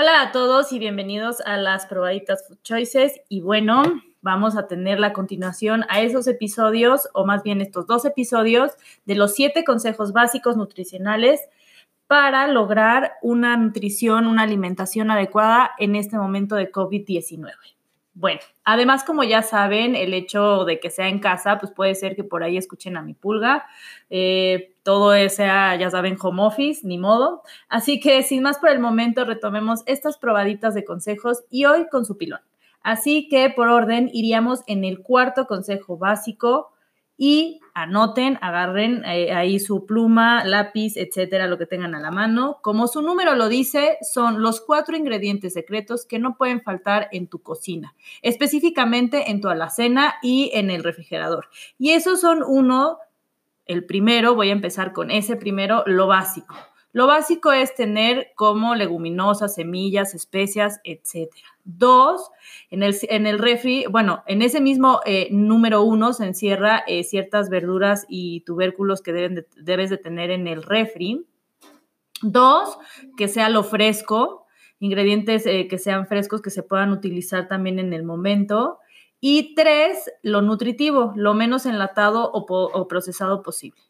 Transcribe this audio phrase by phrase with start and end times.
[0.00, 3.20] Hola a todos y bienvenidos a las probaditas Food Choices.
[3.28, 3.82] Y bueno,
[4.20, 8.70] vamos a tener la continuación a esos episodios, o más bien estos dos episodios,
[9.06, 11.40] de los siete consejos básicos nutricionales
[12.06, 17.50] para lograr una nutrición, una alimentación adecuada en este momento de COVID-19.
[18.20, 22.16] Bueno, además, como ya saben, el hecho de que sea en casa, pues puede ser
[22.16, 23.64] que por ahí escuchen a mi pulga.
[24.10, 27.42] Eh, todo sea, ya saben, home office, ni modo.
[27.68, 32.04] Así que, sin más por el momento, retomemos estas probaditas de consejos y hoy con
[32.04, 32.40] su pilón.
[32.82, 36.72] Así que, por orden, iríamos en el cuarto consejo básico
[37.20, 42.58] y anoten, agarren eh, ahí su pluma, lápiz, etcétera, lo que tengan a la mano.
[42.62, 47.26] Como su número lo dice, son los cuatro ingredientes secretos que no pueden faltar en
[47.26, 51.48] tu cocina, específicamente en tu alacena y en el refrigerador.
[51.76, 52.98] Y esos son uno,
[53.66, 56.54] el primero, voy a empezar con ese primero, lo básico.
[56.92, 61.46] Lo básico es tener como leguminosas, semillas, especias, etcétera.
[61.64, 62.30] Dos,
[62.70, 67.04] en el, en el refri, bueno, en ese mismo eh, número uno se encierra eh,
[67.04, 69.12] ciertas verduras y tubérculos que
[69.56, 71.26] debes de tener en el refri.
[72.22, 72.78] Dos,
[73.18, 74.46] que sea lo fresco,
[74.80, 78.78] ingredientes eh, que sean frescos que se puedan utilizar también en el momento.
[79.20, 83.87] Y tres, lo nutritivo, lo menos enlatado o procesado posible.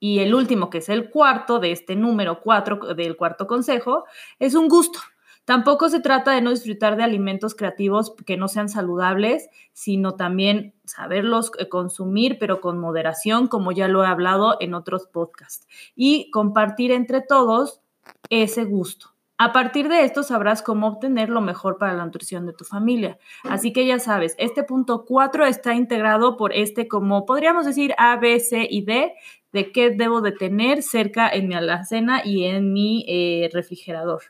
[0.00, 4.04] Y el último, que es el cuarto de este número cuatro del cuarto consejo,
[4.38, 5.00] es un gusto.
[5.44, 10.74] Tampoco se trata de no disfrutar de alimentos creativos que no sean saludables, sino también
[10.84, 16.30] saberlos eh, consumir, pero con moderación, como ya lo he hablado en otros podcasts, y
[16.30, 17.82] compartir entre todos
[18.30, 19.14] ese gusto.
[19.36, 23.18] A partir de esto sabrás cómo obtener lo mejor para la nutrición de tu familia.
[23.42, 28.16] Así que ya sabes, este punto 4 está integrado por este como podríamos decir A,
[28.16, 29.12] B, C y D
[29.54, 34.24] de qué debo de tener cerca en mi alacena y en mi eh, refrigerador.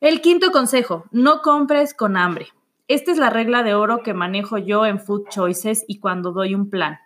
[0.00, 2.48] El quinto consejo, no compres con hambre.
[2.86, 6.54] Esta es la regla de oro que manejo yo en Food Choices y cuando doy
[6.54, 6.98] un plan.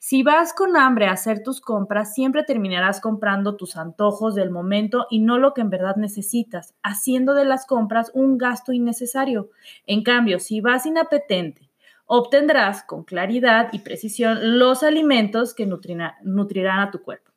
[0.00, 5.06] Si vas con hambre a hacer tus compras, siempre terminarás comprando tus antojos del momento
[5.10, 9.50] y no lo que en verdad necesitas, haciendo de las compras un gasto innecesario.
[9.86, 11.67] En cambio, si vas inapetente,
[12.08, 17.28] obtendrás con claridad y precisión los alimentos que nutrirán a tu cuerpo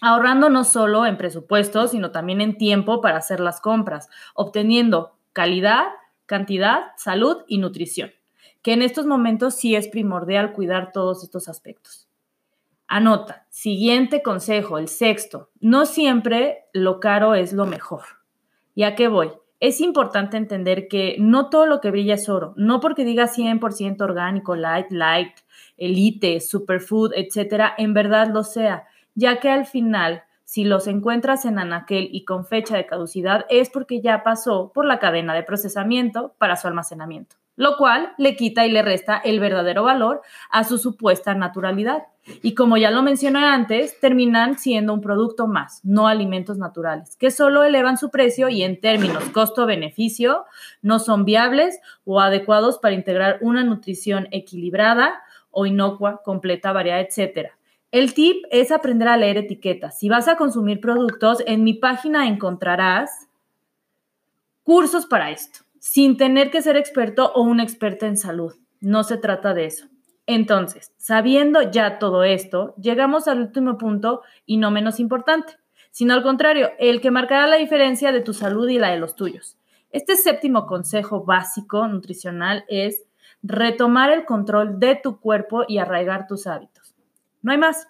[0.00, 5.88] ahorrando no solo en presupuesto, sino también en tiempo para hacer las compras, obteniendo calidad,
[6.26, 8.12] cantidad, salud y nutrición,
[8.62, 12.08] que en estos momentos sí es primordial cuidar todos estos aspectos.
[12.86, 18.02] Anota, siguiente consejo, el sexto, no siempre lo caro es lo mejor.
[18.74, 19.30] ¿Y a qué voy?
[19.60, 24.00] Es importante entender que no todo lo que brilla es oro, no porque diga 100%
[24.00, 25.32] orgánico, light, light,
[25.76, 31.58] elite, superfood, etcétera, en verdad lo sea ya que al final, si los encuentras en
[31.58, 36.34] anaquel y con fecha de caducidad, es porque ya pasó por la cadena de procesamiento
[36.38, 40.78] para su almacenamiento, lo cual le quita y le resta el verdadero valor a su
[40.78, 42.04] supuesta naturalidad.
[42.42, 47.30] Y como ya lo mencioné antes, terminan siendo un producto más, no alimentos naturales, que
[47.30, 50.44] solo elevan su precio y en términos costo-beneficio
[50.82, 57.52] no son viables o adecuados para integrar una nutrición equilibrada o inocua, completa, variada, etcétera
[57.92, 59.98] el tip es aprender a leer etiquetas.
[59.98, 63.28] Si vas a consumir productos, en mi página encontrarás
[64.62, 68.54] cursos para esto, sin tener que ser experto o una experta en salud.
[68.80, 69.86] No se trata de eso.
[70.26, 75.54] Entonces, sabiendo ya todo esto, llegamos al último punto y no menos importante,
[75.90, 79.16] sino al contrario, el que marcará la diferencia de tu salud y la de los
[79.16, 79.56] tuyos.
[79.90, 83.02] Este séptimo consejo básico nutricional es
[83.42, 86.94] retomar el control de tu cuerpo y arraigar tus hábitos.
[87.42, 87.88] No hay más.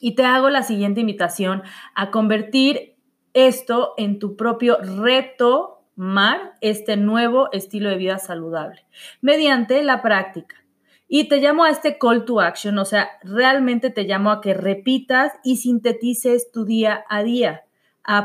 [0.00, 1.62] Y te hago la siguiente invitación
[1.94, 2.96] a convertir
[3.34, 8.86] esto en tu propio reto mar, este nuevo estilo de vida saludable,
[9.20, 10.56] mediante la práctica.
[11.08, 14.54] Y te llamo a este call to action, o sea, realmente te llamo a que
[14.54, 17.64] repitas y sintetices tu día a día.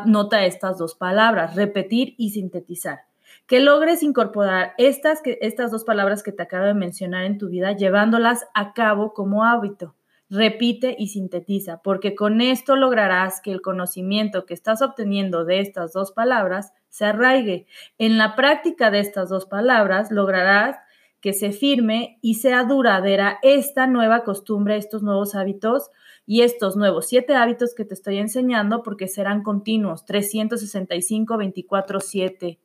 [0.05, 3.01] Nota estas dos palabras, repetir y sintetizar.
[3.45, 7.73] Que logres incorporar estas, estas dos palabras que te acabo de mencionar en tu vida,
[7.73, 9.95] llevándolas a cabo como hábito
[10.29, 15.93] repite y sintetiza, porque con esto lograrás que el conocimiento que estás obteniendo de estas
[15.93, 17.67] dos palabras se arraigue.
[17.97, 20.77] En la práctica de estas dos palabras lograrás
[21.21, 25.89] que se firme y sea duradera esta nueva costumbre, estos nuevos hábitos
[26.25, 32.59] y estos nuevos siete hábitos que te estoy enseñando porque serán continuos, 365, 24, 7,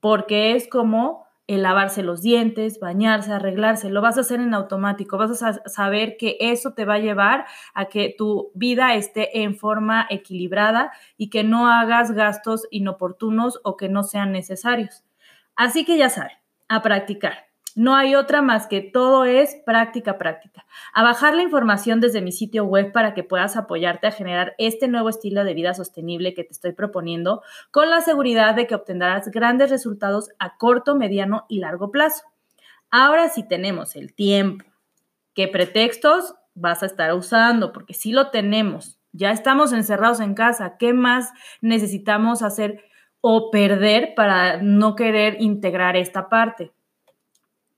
[0.00, 1.24] porque es como
[1.54, 6.16] el lavarse los dientes, bañarse, arreglarse, lo vas a hacer en automático, vas a saber
[6.16, 7.44] que eso te va a llevar
[7.74, 13.76] a que tu vida esté en forma equilibrada y que no hagas gastos inoportunos o
[13.76, 15.02] que no sean necesarios.
[15.56, 16.38] Así que ya saben,
[16.68, 17.49] a practicar.
[17.76, 20.66] No hay otra más que todo es práctica, práctica.
[20.92, 24.88] A bajar la información desde mi sitio web para que puedas apoyarte a generar este
[24.88, 29.30] nuevo estilo de vida sostenible que te estoy proponiendo con la seguridad de que obtendrás
[29.30, 32.24] grandes resultados a corto, mediano y largo plazo.
[32.90, 34.64] Ahora sí tenemos el tiempo.
[35.34, 37.72] ¿Qué pretextos vas a estar usando?
[37.72, 38.98] Porque si lo tenemos.
[39.12, 40.76] Ya estamos encerrados en casa.
[40.78, 41.30] ¿Qué más
[41.60, 42.84] necesitamos hacer
[43.20, 46.72] o perder para no querer integrar esta parte?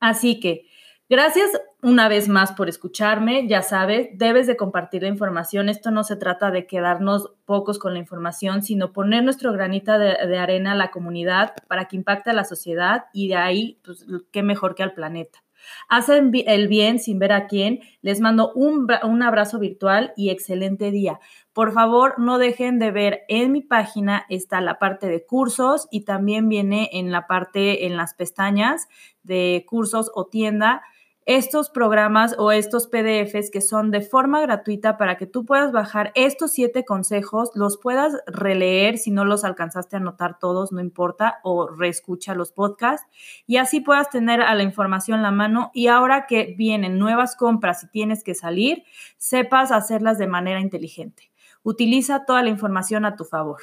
[0.03, 0.67] Así que,
[1.09, 3.47] gracias una vez más por escucharme.
[3.47, 5.69] Ya sabes, debes de compartir la información.
[5.69, 10.39] Esto no se trata de quedarnos pocos con la información, sino poner nuestro granita de,
[10.39, 14.43] arena a la comunidad para que impacte a la sociedad y de ahí, pues, qué
[14.43, 15.45] mejor que al planeta.
[15.89, 17.81] Hacen el bien sin ver a quién.
[18.01, 21.21] Les mando un, un, abrazo virtual y excelente día.
[21.53, 26.05] Por favor, no dejen de ver en mi página está la parte de cursos y
[26.05, 28.89] también viene en la parte, en las pestañas
[29.23, 30.83] de cursos o tienda
[31.25, 36.13] estos programas o estos PDFs que son de forma gratuita para que tú puedas bajar
[36.15, 41.39] estos siete consejos, los puedas releer si no los alcanzaste a anotar todos, no importa,
[41.45, 43.07] o reescucha los podcasts
[43.47, 47.37] y así puedas tener a la información en la mano y ahora que vienen nuevas
[47.37, 48.85] compras y tienes que salir,
[49.17, 51.31] sepas hacerlas de manera inteligente.
[51.63, 53.63] Utiliza toda la información a tu favor.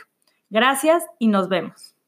[0.50, 1.99] Gracias y nos vemos.